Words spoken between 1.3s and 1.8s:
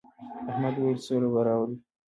به راولې.